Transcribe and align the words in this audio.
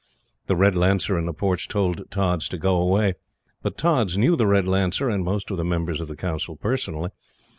The 0.47 0.55
Red 0.55 0.75
Lancer 0.75 1.15
in 1.15 1.27
the 1.27 1.31
porch 1.31 1.67
told 1.67 2.09
Tods 2.09 2.49
to 2.49 2.57
go 2.57 2.75
away; 2.77 3.13
but 3.61 3.77
Tods 3.77 4.17
knew 4.17 4.35
the 4.35 4.47
Red 4.47 4.65
Lancer 4.65 5.09
and 5.09 5.23
most 5.23 5.51
of 5.51 5.57
the 5.57 5.63
Members 5.63 6.01
of 6.01 6.09
Council 6.17 6.55
personally. 6.55 7.11